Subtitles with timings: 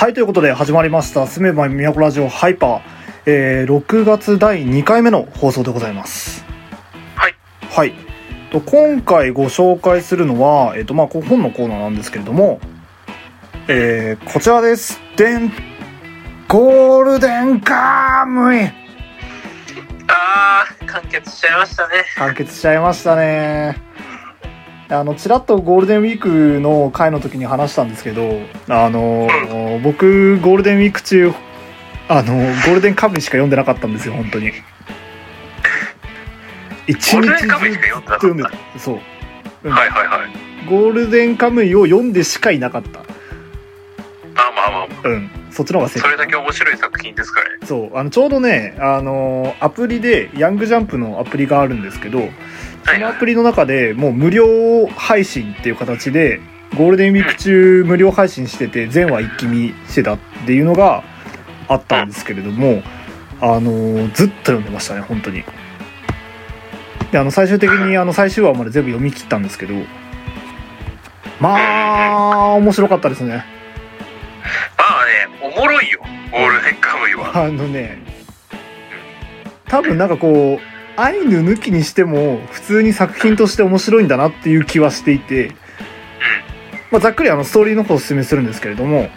[0.00, 2.80] はい、ということで始まりました、すめばみやこラジオハイパー、
[3.26, 6.42] えー、6月第2回目の放送でございます。
[7.16, 7.34] はい。
[7.68, 7.92] はい。
[8.50, 12.60] と今回ご紹介するのは、えっ、と、まあ、こ本のコーナーなんですけれども、
[13.68, 14.98] えー、こちらです。
[15.18, 15.52] でん
[16.48, 18.68] ゴールデンカムイ
[20.08, 22.06] あー、完結しちゃいましたね。
[22.16, 23.76] 完結しちゃいましたね。
[24.90, 29.28] あの、ちらっとゴールデンウィークの回の時に話したんですけど、あの、
[29.84, 31.32] 僕、ゴールデンウィーク中、
[32.08, 34.50] あの、ゴールデンカムイしか読んでなかったんですよ、本当に。
[36.88, 38.50] 一日ゴールデンカムイしか読んでたずっと読んでた。
[38.78, 38.98] そう。
[39.62, 40.68] うんはいはいはい。
[40.68, 43.00] ゴールデンカムイを読んでしかいなかった。
[43.00, 43.04] あ
[44.56, 45.08] まあまあまあ。
[45.08, 45.30] うん。
[45.50, 47.46] そっちの方が正解それだけ面白い作品ですかね。
[47.64, 47.96] そう。
[47.96, 52.28] あの、ちょうどね、あの、アプリで、ヤングジャンプのアプリがあるんですけど、
[52.84, 56.40] そのアプリの中でもう無料配信っていう形で
[56.76, 61.02] ゴールデンウィーク中無料配信してて全話一気見してたっていうのが
[61.68, 62.82] あったんですけれども
[63.40, 65.44] あのずっと読んでましたね本当に
[67.12, 69.74] であの最終的にあの最終話まで全部読み切ったんですけど
[71.40, 73.44] まあ面白かったですね
[74.76, 76.00] まあね、おもろいよ。
[76.32, 77.44] ゴールデンカムイは。
[77.44, 77.98] あのね
[79.66, 85.54] 多分なんかこうアイヌ抜きにしても普通に作品として面白いんだなっていう気はしていて、
[86.90, 89.08] まあ、ざっくりあのストーリーの方をお勧めするんですけれども、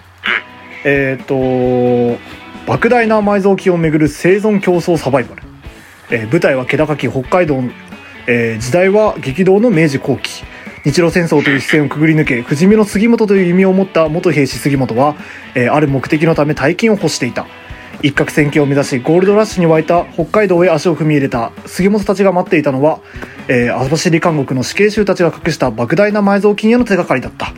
[0.85, 5.43] えっ、と莫大な埋蔵金をめぐる生存競争サバイバル、
[6.11, 7.61] えー舞台は気高き北海道、
[8.27, 10.43] えー時代は激動の明治後期。
[10.85, 15.15] 日露戦争という視線をくぐり抜け不死身の杉本という意味を持った元兵士杉本は、
[15.55, 17.47] えーある目的のため大金を欲していた。
[18.03, 22.99] 一攫千金を目指しゴールドラッシュに沸いた北海道へ足を踏み入れた杉本たちが待っていたのは、
[23.47, 27.53] えー、網走監獄の死刑囚たちが隠した莫大な埋蔵金への手がかりだった、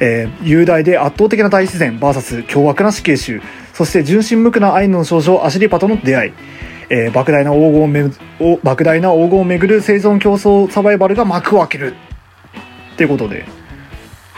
[0.00, 3.42] えー雄大で圧倒的な大自然 VS 凶悪な死刑囚。
[3.74, 6.32] そして純真無垢なアイヌの少女アシリパとの出会い。
[6.88, 11.94] えー莫大な黄金をめぐお莫大な黄金をめぐる生存競争サバイバルが幕を開ける。
[12.94, 13.59] っていうことで。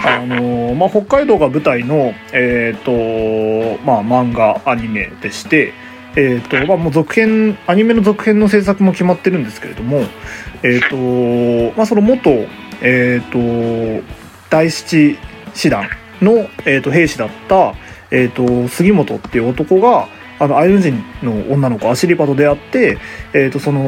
[0.05, 5.73] あのまあ、北海道が舞台の、えーとまあ、漫画アニメでして、
[6.17, 10.01] えーとまあ、もう続編アニメの続編の制作も決まってるんですけれども、
[10.63, 12.31] えーとまあ、その元、
[12.83, 14.05] えー、と
[14.51, 15.17] 第七
[15.55, 15.89] 師団
[16.21, 17.75] の、えー、と兵士だった、
[18.11, 20.09] えー、と杉本っていう男が
[20.41, 22.99] あのアイヌ人の女の子アシリパと出会って、
[23.35, 23.81] えー、とその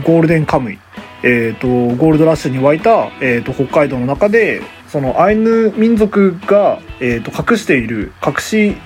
[0.00, 0.78] ゴールデンカムイ
[1.26, 1.66] えー、と
[1.96, 4.60] ゴールドラッシュに湧いた、えー、と北海道の中で
[4.94, 8.76] そのアイヌ民族が、えー、と隠している隠し、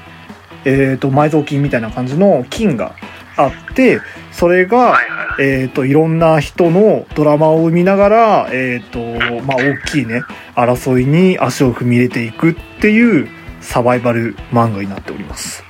[0.65, 2.95] えー、と埋蔵金みたいな感じの金が
[3.37, 4.01] あって
[4.33, 4.99] それが。
[5.41, 8.99] えー、といろんな人のドラマを見ながら、えーと
[9.45, 10.25] まあ、大きいね
[10.57, 13.29] 争いに足を踏み入れていくっていう
[13.61, 15.63] サバイバル漫画になっております。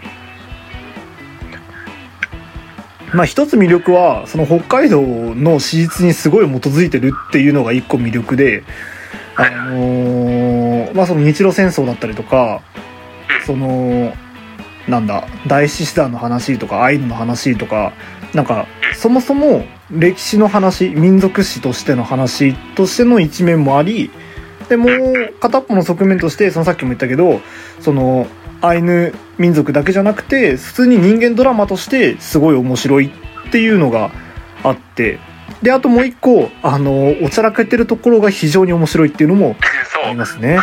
[3.12, 8.64] まあ一つ魅力はその北海道の史実にすごい基づいてるっていうのが一個魅力で、
[9.38, 12.60] あのーまあその日露戦争だったりとか
[13.46, 14.12] その
[14.88, 17.92] なんだ大獅子団の話とかアイヌの話とか
[18.34, 18.66] なんか
[18.96, 24.10] そもそも歴史の話民族史としての話としての一面もあり
[24.68, 27.40] でもう片っぽの側面としてそのさっきも言ったけど
[27.80, 28.26] その
[28.60, 33.06] アイヌ民族だけじゃなくて普通に人間ドラマとしてすごい面白い
[33.48, 34.10] っていうのが
[34.64, 35.20] あって
[35.62, 39.64] であともう一個あのおちゃらけてるところが非常に面白いっていうのもあ
[40.02, 40.10] そう。
[40.10, 40.58] りますね。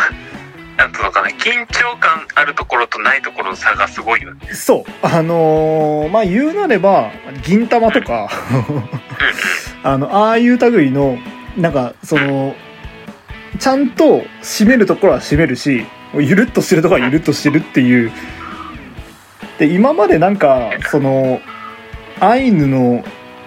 [0.76, 4.52] なんとのかな、緊張感あるところとないところの差がすごいよね。
[4.52, 7.10] そうあのーまあ言うなれば
[7.44, 8.28] 銀玉とか
[9.82, 11.18] あのああいう類の
[11.56, 12.54] なんかその
[13.58, 18.12] ちゃんと締めるところは締めるしゆるっとしてるところはゆるっとしてるっていう
[19.58, 21.40] で今までなんかその
[22.20, 23.02] アイヌの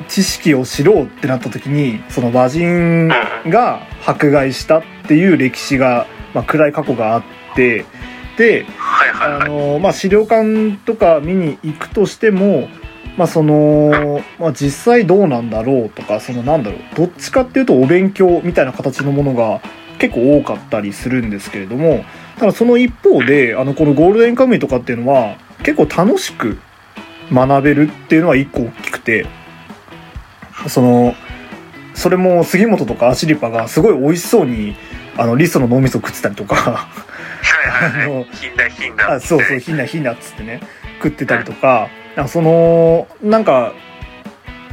[0.07, 3.07] 知識を知ろうってなった時にその和人
[3.47, 7.23] が迫害したっていう歴史が、まあ、暗い過去があっ
[7.55, 7.85] て
[8.37, 8.65] で。
[9.21, 12.69] あのまあ、資料館とか見に行くとしても、
[13.17, 19.61] まあそのまあ、実際どうなんだろうとかそのなんだろうどっちかっていうとお勉強みたいな形のものが
[19.99, 22.05] 結構多かったりするんですけれども
[22.37, 26.57] ただその一方であのこのゴールデンカムイとかっていうのは結構楽しく
[27.31, 29.27] 学べるっていうのは一個大きくて
[30.67, 31.15] その
[31.93, 34.75] それも杉本とかアシリパがすごい美味しそうに
[35.17, 36.89] あのリストの脳みそ食ってたりとか。
[39.07, 40.61] あそうそうひなひなっつってね
[41.01, 43.73] 食ってたりとかなんかそのなんか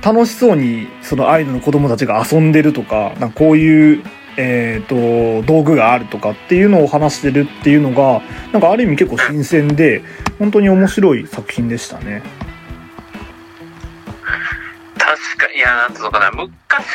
[0.03, 4.03] 楽しそうにそのアイヌの子供たちが遊んでるとかなんかこういう
[4.39, 8.21] えー、と道具があるとかっていうのを話してるっていうのが
[8.53, 10.03] なんかある意味結構新鮮で
[10.39, 12.23] 本当に面白い作品でしたね。
[15.07, 16.31] 確かいやなんつうのかな。
[16.33, 16.51] 昔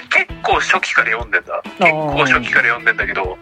[0.10, 3.38] 結構初期から読んでんだ結構初期から読んでんだけど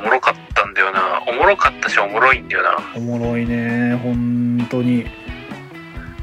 [0.00, 1.22] おもろかったんだよな。
[1.28, 2.76] おもろかったしおもろいんだよな。
[2.96, 5.06] おもろいね本当に。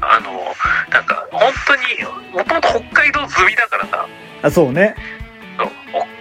[0.02, 0.54] あの
[0.92, 1.82] なんか本当に
[2.34, 4.06] もともと北海道済みだからさ。
[4.42, 4.94] あそうね。
[5.58, 5.68] そう。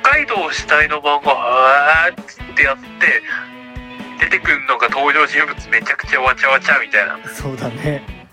[0.03, 3.21] 北海道主体の番号あーっつってやって
[4.21, 7.19] 出てくるのが登場人物めちゃくちゃわちゃわちゃみたいな。
[7.33, 8.25] そうだね。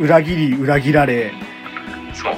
[0.00, 1.32] 裏切り裏切られ
[2.14, 2.34] そう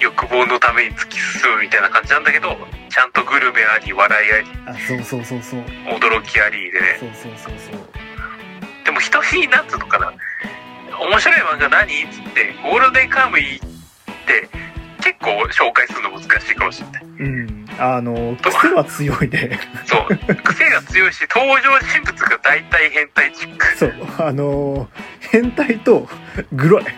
[0.00, 2.56] 欲望のために突き進むみたいな感じなんだけど
[2.88, 5.60] ちゃんとグルメあり笑いありあそうそうそうそう。
[5.96, 6.96] 驚きありでね。
[7.00, 7.80] そうそうそうそう。
[8.84, 10.12] でも人になんつうのかな。
[11.00, 14.48] 面白い漫画何っつってゴールデンカムイって
[15.02, 17.04] 結構紹介するの難しいかもしれない。
[17.04, 17.66] うん。
[17.78, 19.58] あの癖は強いね。
[19.86, 20.16] そう。
[20.44, 23.78] 癖が強いし登場人物が大体変態チック。
[23.78, 23.92] そう。
[24.18, 24.88] あの
[25.20, 26.06] 変態と
[26.52, 26.84] グロい。
[26.84, 26.90] と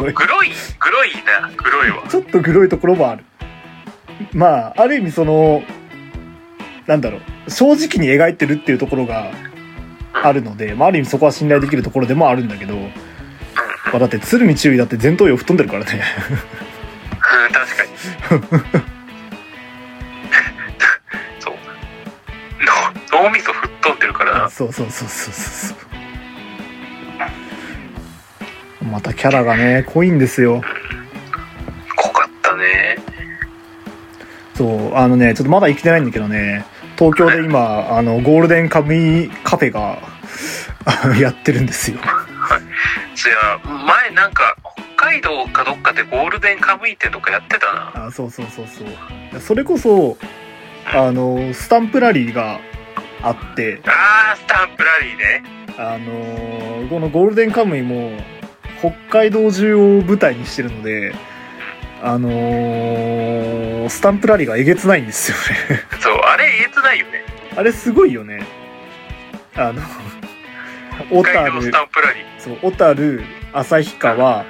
[0.00, 0.12] グロい。
[0.12, 0.48] グロい
[0.80, 2.08] グロいなグロいわ。
[2.08, 3.24] ちょっとグロいところもある。
[4.32, 5.62] まあある意味その
[6.86, 7.50] なんだろう。
[7.50, 9.30] 正直に描いてるっていうところが
[10.12, 12.90] あるので、まあ、ある意味そこは信頼できるところでもあるんだけど、ま
[13.94, 16.02] あ、だって鶴見注意だって前頭葉吹っ飛んでるからね。
[16.30, 16.34] う
[17.50, 17.90] ん確かに。
[21.40, 21.54] そう。
[23.14, 24.42] の脳みそ吹っ飛んでるから。
[24.42, 25.91] なそうそうそうそうそうそう
[28.92, 30.62] またキャラがね濃いんですよ。
[31.96, 32.98] 濃かったね。
[34.54, 36.66] そうあのねちょっとまだ生きてないんだけどね
[36.98, 39.98] 東京で今あのゴールデンカムイカフェが
[41.18, 41.98] やってるんですよ。
[43.14, 44.56] そや前なんか
[44.96, 48.06] 北海道かどっかでゴールデンカムイ店とかやってたな。
[48.08, 49.40] あそうそうそうそう。
[49.40, 50.18] それこそ
[50.92, 52.60] あのスタンプラリーが
[53.22, 53.80] あって。
[53.86, 55.42] あースタンプラリーね。
[55.78, 58.12] あのこのゴールデンカムイも
[58.82, 61.14] 北海道中を舞台にしてるので
[62.02, 65.80] あのースタンプラリーがえげつないんですよね。
[66.00, 67.24] そうあれえげつないよね。
[67.56, 68.42] あれすごいよね。
[69.54, 69.82] あの
[71.10, 71.72] 小樽
[72.38, 74.44] そう小樽旭川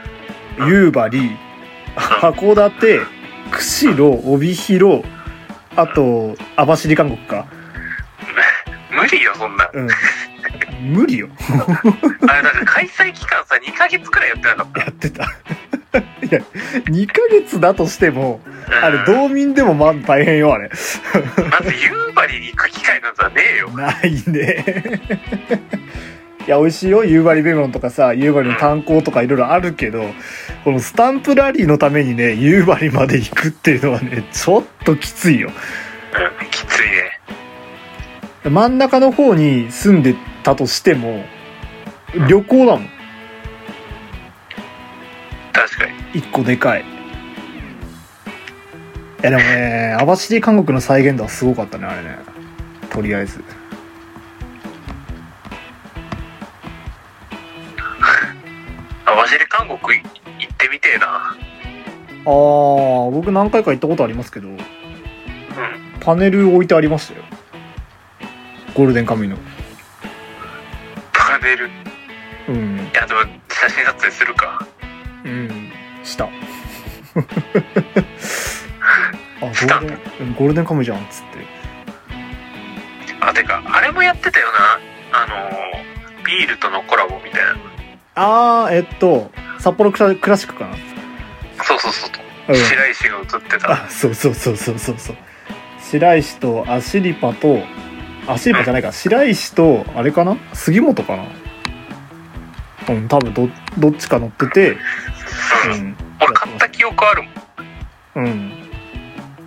[0.67, 1.39] 夕張
[1.97, 3.01] 函館
[3.51, 5.05] 釧路帯広
[5.77, 7.47] あと網走韓国か。
[8.91, 9.69] 無理よそんな。
[9.73, 9.89] うん
[10.83, 11.29] 無理よ。
[12.29, 14.81] あれだから開催期間さ2ヶ月くらいやってなかった？
[14.81, 15.25] やってた。
[16.23, 16.41] いや
[16.87, 18.41] 2ヶ月だとしても
[18.83, 20.69] あれうん道民でもまあ大変よあれ。
[21.51, 23.69] まず夕張に行く機会なんざねえよ。
[23.71, 25.01] ないね。
[26.47, 30.13] いや美味しいよ夕張メロンとかさ夕張の炭鉱とかいろいろあるけど
[30.65, 35.51] このスタンプラリーのためにね夕張まで行くっていうのはねちょっときついよ。
[35.51, 38.51] うんきついね。
[38.51, 41.25] 真ん中の方に住んでたとしても
[42.29, 42.89] 旅行だもん。
[45.53, 45.93] 確かに。
[46.19, 46.83] 一個でかい。
[46.83, 46.85] い
[49.23, 52.19] やでもね 網走韓国の再現度はすごかったねあれね。
[52.91, 53.43] とりあえず。
[59.07, 61.37] 網走韓国い行ってみてえな。
[62.25, 64.59] あー僕何回か行ったことありますけどうん。
[66.01, 67.25] パネル置いてありましたよ。
[68.75, 69.37] ゴールデンカムイの
[73.49, 74.67] 写真撮影するか。
[75.25, 75.73] うん
[76.05, 76.25] した。
[76.27, 76.29] あ
[79.41, 81.47] ゴールデンうんゴールデンカムイじゃんっつって。
[83.21, 84.81] あてかあれもやってたよな。
[85.25, 85.63] あのー
[86.25, 87.57] ビールとのコラボみたいな
[88.15, 90.77] あーえっと札幌クラクラシックかな。
[91.65, 92.11] そうそうそう。
[92.49, 92.57] うん。
[92.57, 93.73] 白石が映ってた。
[93.73, 95.17] あそうそうそうそうそうそう。
[95.81, 97.63] 白石とアシリパと
[98.27, 98.93] アシリパじゃないか。
[98.93, 100.37] 白石とあれかな？
[100.55, 101.25] 杉本かな？
[102.89, 103.49] うん多分ど
[103.79, 104.77] どっちか乗っててう
[105.67, 107.29] うんん俺買った記憶あるも
[108.23, 108.27] ん。
[108.27, 108.53] うん。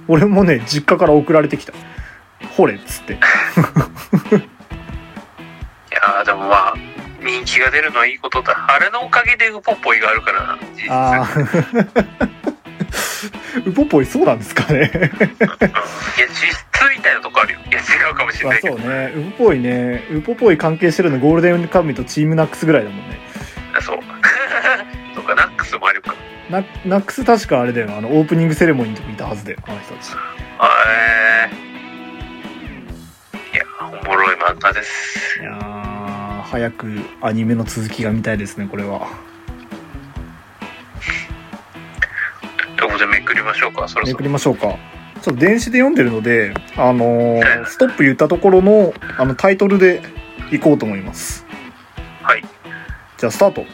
[0.07, 1.73] 俺もね実家から送られてきた。
[2.55, 3.13] ほれっつって。
[3.15, 6.73] いやーでもまあ
[7.21, 8.65] 人気が出るのはいいことだ。
[8.67, 10.57] あれのおかげでウポポイがあるからな。
[10.89, 11.27] ああ
[13.65, 14.91] ウポポイそうなんですかね。
[14.93, 15.09] う んいや
[16.29, 16.63] 実質
[16.95, 17.59] みたいなとこあるよ。
[17.69, 18.77] いや違うかもしれまあないけど。
[18.77, 19.13] そうね。
[19.15, 20.03] ウポポイね。
[20.11, 23.19] ウポポイ関係してるのゴールデンカムイとチームナックスぐらいだもんね。
[23.81, 23.99] そう。
[25.15, 26.13] そうかナックスもあるか。
[26.49, 30.11] ナナックス確かあれだよあのオープニングセレモニーの時いたはずだよあの人たち。
[30.59, 30.69] あ
[31.49, 33.55] えー。
[33.55, 35.39] いやおもろい漫画です。
[35.41, 36.87] いやー早く
[37.21, 39.07] アニメの続きが見たいですねこれは
[43.75, 44.23] ということでめくりましょうかか、そろめく。
[44.23, 44.77] りましょうか。
[45.21, 50.01] ちょっと電子で読んでるので、あのーストップ言ったところの、あの、タイトルで
[50.51, 51.45] いこうと思います。
[52.21, 52.43] はい。
[53.17, 53.65] じゃあ、スタート。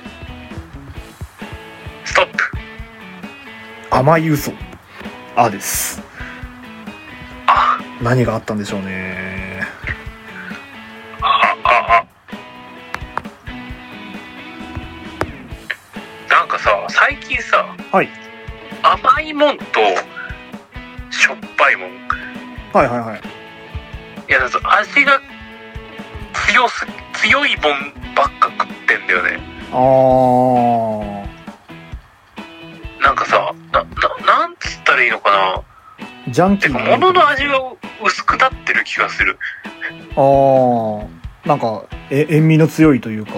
[2.06, 2.38] ストップ。
[3.90, 4.52] 甘い嘘。
[5.36, 6.02] あです。
[7.48, 9.68] あ、何があったんでしょうね。
[18.84, 19.64] 甘いもんと、
[21.10, 21.92] しょっぱいもん。
[22.74, 23.22] はいはいはい。
[24.28, 24.48] いや、だ
[24.80, 25.22] 味が
[26.48, 29.40] 強す、強いもんばっか食ってんだよね。
[29.72, 31.22] あー。
[33.02, 33.86] なんかさ、な、な、
[34.26, 35.64] なんつったらいいのかな。
[36.32, 36.80] ジャンキーな。
[36.98, 37.60] 物の味が
[38.04, 39.38] 薄くなってる気がする。
[40.16, 41.08] あー。
[41.46, 43.34] なんか、え、塩味の強いというか。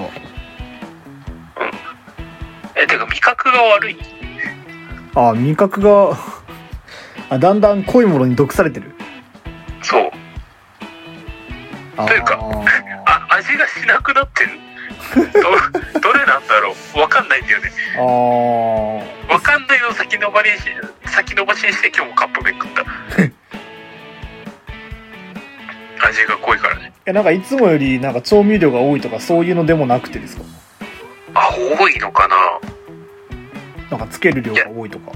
[2.76, 4.13] え、てか、味覚が悪い。
[5.16, 6.18] あー、味覚が、
[7.30, 8.92] あ、だんだん濃いものに毒されてる。
[9.82, 10.12] そう。
[11.96, 12.40] というか
[13.06, 14.52] あ、味がしなくなってる？
[15.94, 17.00] ど、 どれなんだろう？
[17.00, 17.72] わかんないんだよね。
[17.98, 19.32] あー。
[19.32, 20.50] わかんないのを先延ばし、
[21.06, 22.84] 先延ばしにして今日もカップ麺食った。
[26.10, 26.92] 味が濃いからね。
[27.06, 30.44] え、なんかいつもよりなんか調味料が多いとかそういうのでもなくてですか？
[31.36, 32.36] あ、多いのかな
[33.94, 35.12] なんかつける量が多いとか。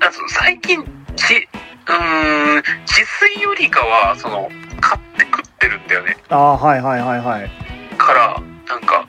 [0.00, 0.82] あその最近、
[1.14, 4.48] じ、うーん、自炊よりかは、その、
[4.80, 6.16] 買って食ってるんだよね。
[6.30, 7.50] ああ、はいはいはいはい。
[7.96, 9.06] から、なんか、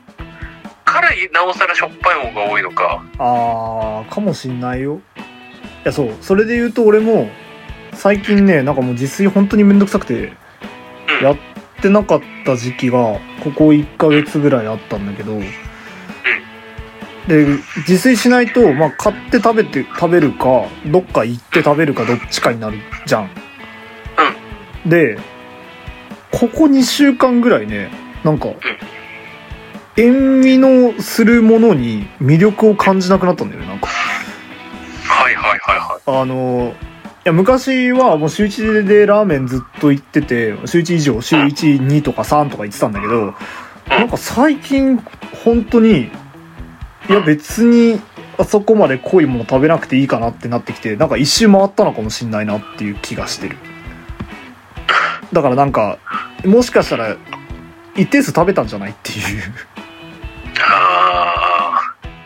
[0.86, 3.04] からなおさらしょっぱいもんが多いのか。
[3.18, 5.02] ああ、かもしんないよ。
[5.18, 5.22] い
[5.86, 6.16] や、そう。
[6.22, 7.32] それで言うと俺も、
[7.94, 10.34] 最近ね、なんかもう自炊本当にめんどくさくて、
[11.20, 11.26] うん。
[11.26, 11.38] やっ
[11.82, 15.42] てなかった時期が、ここ1ヶ月ぐらいあったんだけど、
[17.30, 17.46] で、
[17.88, 23.30] 自炊しないと、まあ、買って食べて、食べるか、どっか行って食べるかどっちかになるじゃん。
[24.86, 25.20] で、
[26.32, 27.92] ここ2週間ぐらいね、
[28.24, 28.48] なんか、
[29.96, 33.88] 塩味のするものに魅力を感じなくなったんだよね、なんか。
[33.88, 36.22] はいはいはいはい。
[36.22, 43.36] あの、いや、昔はもう週1でラーメンずっと行ってて、週1以上、週1、2とか3とか行ってたんだけど、
[43.88, 44.98] なんか最近、
[45.44, 46.10] 本当に、
[47.10, 48.00] いや別に、
[48.38, 53.58] あそこまで濃いもの食べなくていいかなってなってきて、なんか一周回ったのかもしんないなっていう気がしてる。
[55.34, 55.98] だからなんか、
[56.46, 57.18] もしかしたら、
[57.96, 59.18] 一定数食べたんじゃないっていう。
[60.62, 61.80] あ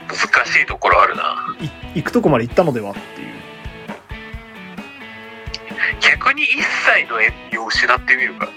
[0.07, 1.55] ー、難しいところあるな。
[1.61, 3.33] い行くとこまで行ったのではっていう。
[6.01, 8.49] 逆に一切の塩味を失ってみるか。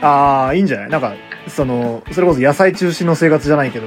[0.00, 0.88] ああ、いいんじゃない？
[0.88, 1.14] なんか、
[1.46, 3.86] その、それこそ野菜中心の生活じゃないけど、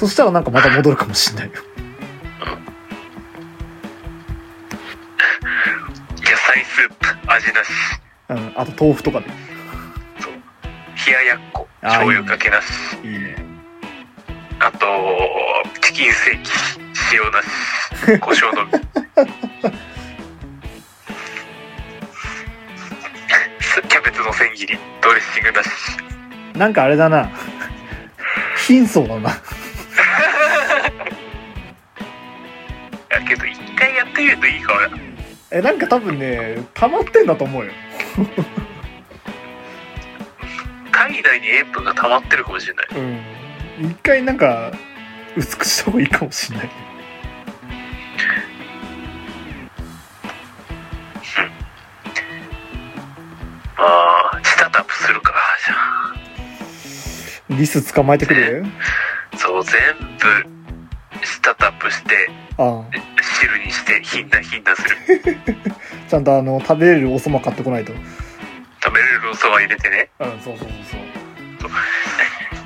[0.00, 1.52] そしたらなんかまた戻るかもしんないよ。
[6.16, 7.68] 野菜スープ、味なし。
[8.30, 9.26] うん、あと豆腐とかで。
[10.18, 10.32] そう。
[11.06, 12.64] 冷ややっこ、醤油かけなし。
[13.04, 13.44] いいね。
[14.60, 14.86] あと、
[15.82, 16.50] チキンステーキ、
[17.12, 18.20] 塩なし。
[18.20, 18.70] 胡椒のみ。
[23.86, 25.68] キャベツの千切り、ドレッシングなし。
[26.56, 27.28] なんかあれだな。
[28.66, 29.30] 貧相だな。
[35.52, 37.72] え、なんか多分ね、溜まってんだと思うよ。
[40.92, 42.86] 体内に塩分が溜まってるかもしれない。
[43.80, 43.90] うん。
[43.90, 44.72] 一回なんか、
[45.36, 46.70] 薄くした方がいいかもしんない。
[53.76, 55.32] ああ、スタタップするか、
[55.66, 56.14] じゃあ。
[57.58, 58.64] リス捕まえてくる？
[59.36, 59.72] そう、全
[60.18, 62.82] 部、スタタップして、あ
[63.40, 64.96] 汁にして、ひんなひんなする。
[65.70, 66.08] あ。
[66.10, 67.92] ちゃんとあの、食べれるおそば買ってこないと。
[67.92, 67.98] うん、
[68.82, 70.10] 食べれるおそば入れてね。
[70.18, 71.20] そうそうそうそう。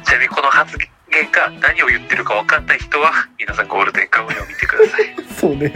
[0.05, 5.15] ちなみにこの発言が何を言ってるか分かんない人は、皆さんゴールデンカムイを見てください。
[5.39, 5.73] そうね。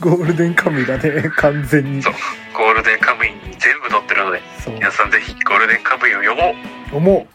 [0.00, 2.02] ゴールデンカムイだね、完全に。
[2.02, 2.14] そう
[2.52, 4.74] ゴールデンカムイに全部載ってるので、そう。
[4.74, 6.54] 皆さんぜひゴールデンカムイを読も
[6.92, 6.96] う。
[6.96, 7.26] 思う。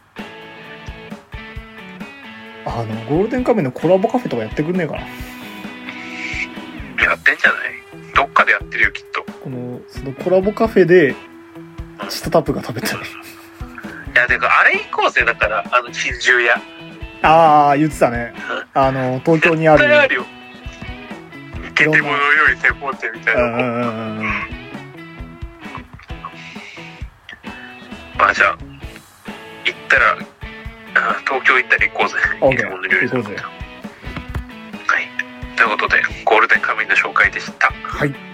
[2.66, 5.02] あの、ゴールデンカムイのコラボカフェとかやってくんねえかな。
[7.30, 8.14] やってんじゃない？
[8.16, 9.24] どっかでやってるよ、きっと。
[9.44, 11.16] この、そのコラボカフェで、
[12.10, 13.00] チタタップが食べたい。
[13.00, 13.02] い
[14.16, 16.56] や、でもあれ行こうぜ、だから、あの、珍獣屋。
[17.22, 18.34] ああ、言ってたね。
[18.74, 19.80] あの、東京にある。
[19.80, 20.26] 絶対あるよ。
[21.76, 23.42] ゲテモノより専門店みたいな。
[23.44, 24.24] うん。
[28.18, 28.58] まあじゃあ、
[29.66, 30.18] 行ったら、
[30.96, 32.16] あ東京行ったら行こうぜ。
[32.42, 33.32] オッケゲテモノ料理ー、行こうぜ。
[33.32, 33.40] いう
[35.70, 37.72] ことで、ゴールデンカムイの紹介でした。
[37.72, 38.29] はい